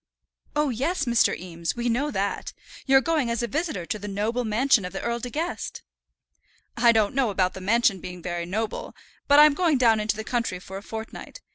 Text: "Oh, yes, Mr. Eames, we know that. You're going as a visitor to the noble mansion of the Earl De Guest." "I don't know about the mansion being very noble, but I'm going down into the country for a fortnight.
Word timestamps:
"Oh, 0.55 0.69
yes, 0.69 1.05
Mr. 1.05 1.37
Eames, 1.39 1.75
we 1.75 1.87
know 1.87 2.09
that. 2.09 2.53
You're 2.87 3.01
going 3.01 3.29
as 3.29 3.43
a 3.43 3.47
visitor 3.47 3.85
to 3.85 3.99
the 3.99 4.07
noble 4.07 4.43
mansion 4.43 4.83
of 4.83 4.93
the 4.93 5.01
Earl 5.03 5.19
De 5.19 5.29
Guest." 5.29 5.83
"I 6.75 6.91
don't 6.91 7.13
know 7.13 7.29
about 7.29 7.53
the 7.53 7.61
mansion 7.61 7.99
being 7.99 8.19
very 8.23 8.47
noble, 8.47 8.95
but 9.27 9.37
I'm 9.39 9.53
going 9.53 9.77
down 9.77 9.99
into 9.99 10.15
the 10.15 10.23
country 10.23 10.57
for 10.57 10.77
a 10.77 10.81
fortnight. 10.81 11.41